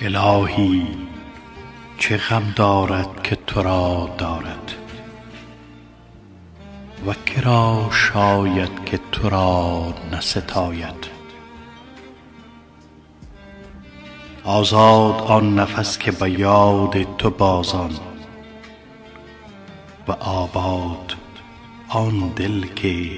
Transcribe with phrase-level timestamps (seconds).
[0.00, 0.86] الهی
[1.98, 4.72] چه غم دارد که تو را دارد؟
[7.06, 7.40] و که
[7.90, 11.14] شاید که تو را نستاید؟
[14.44, 17.90] آزاد آن نفس که به یاد تو بازان
[20.08, 21.14] و آباد
[21.88, 23.10] آن دل که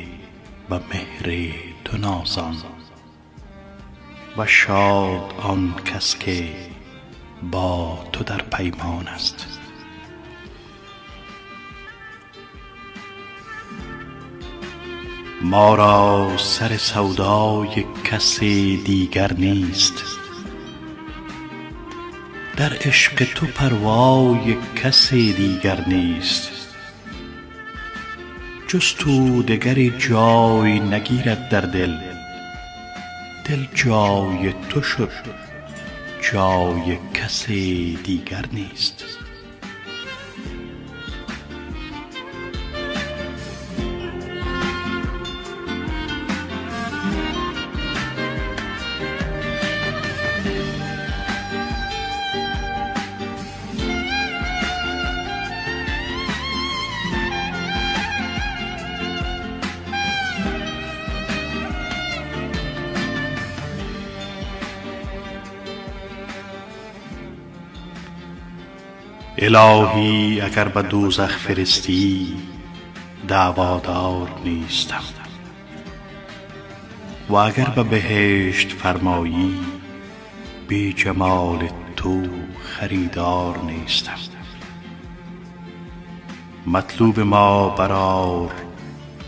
[0.68, 2.75] به مهر تو نازان.
[4.38, 6.48] و شاد آن کس که
[7.50, 9.46] با تو در پیمان است.
[15.42, 20.04] ما را سر سودای کس دیگر نیست.
[22.56, 26.50] در عشق تو پروای کس دیگر نیست.
[28.68, 32.15] جز تو دگری جای نگیرد در دل.
[33.48, 35.10] دل جای تو شد
[36.32, 39.04] جای کس دیگر نیست.
[69.38, 72.36] الهی اگر به دوزخ فرستی
[73.28, 75.02] دعوادار نیستم.
[77.28, 79.54] و اگر به بهشت فرمایی
[80.68, 82.22] بی جمال تو
[82.62, 84.18] خریدار نیستم.
[86.66, 88.52] مطلوب ما برآر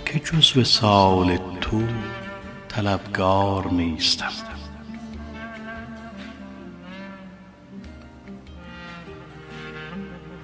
[0.04, 1.82] که جز وصال تو
[2.68, 4.47] طلبگار نیستم.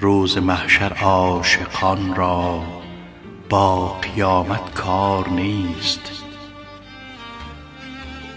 [0.01, 2.63] روز محشر عاشقان را
[3.49, 6.01] با قیامت کار نیست.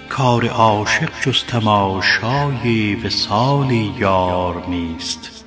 [0.09, 5.45] کار عاشق جز تماشای وصال یار نیست.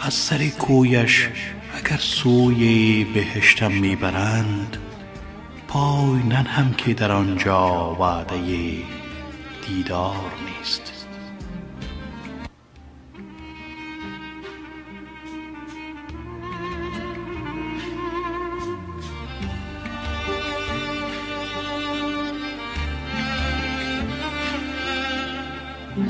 [0.00, 1.28] از سر کویش
[1.74, 4.76] اگر سوی بهشتم می برند
[5.68, 8.36] پای ننهم که در آن جا وعده
[9.66, 10.95] دیدار نیست.
[25.96, 26.08] الهی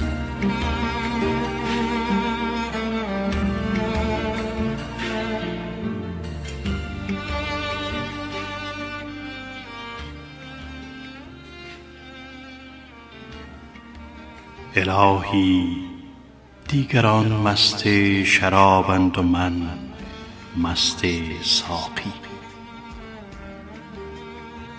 [16.69, 17.85] دیگران مست
[18.25, 19.63] شرابند و من
[20.57, 21.03] مست
[21.43, 22.13] ساقی.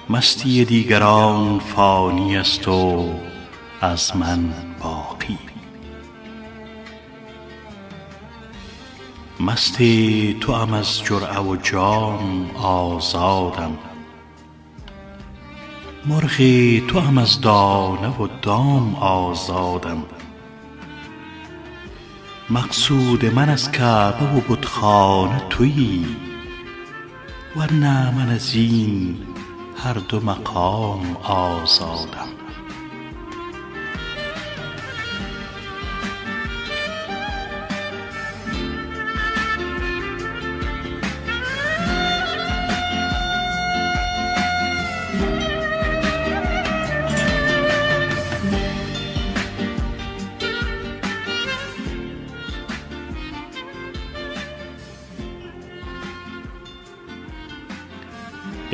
[0.10, 3.14] مستی دیگران فانی است و
[3.82, 5.40] از من باقی.
[9.40, 9.78] مست
[10.40, 13.78] توام از جرعه و جام آزادم.
[16.06, 16.38] مرغ
[16.88, 20.04] توام از دانه و دام آزادم.
[22.50, 26.06] مقصود من از کعبه و بتخانه تویی
[27.56, 29.18] ور نه من از این
[29.78, 32.47] هر دو مقام آزادم.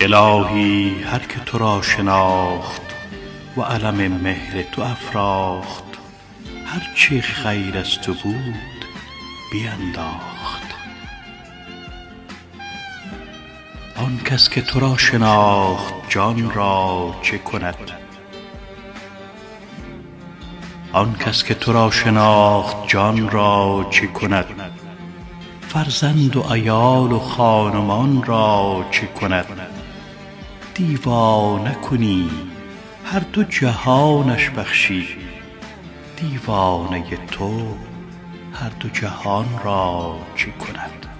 [0.04, 2.82] الهی هر که تو را شناخت
[3.58, 5.84] و علم مهر تو افراخت
[6.66, 8.86] هر چه خیر از تو بود
[9.52, 10.64] بینداخت.
[13.96, 17.92] آن کس که تو را شناخت جان را چه کند؟
[25.68, 29.83] فرزند و عیال و خان و مان را چه کند؟
[30.76, 32.30] دیوانه کنی
[33.06, 35.08] هر دو جهانش بخشی.
[36.18, 37.78] دیوانه تو
[38.54, 41.13] هر دو جهان را چه کند؟